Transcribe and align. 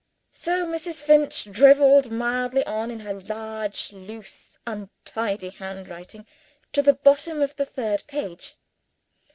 So 0.33 0.65
Mrs. 0.65 0.95
Finch 0.95 1.43
driveled 1.51 2.09
mildly 2.11 2.65
on, 2.65 2.89
in 2.89 3.01
her 3.01 3.13
large 3.21 3.93
loose 3.93 4.57
untidy 4.65 5.49
handwriting, 5.49 6.25
to 6.73 6.81
the 6.81 6.95
bottom 6.95 7.39
of 7.39 7.55
the 7.55 7.67
third 7.67 8.05
page. 8.07 8.55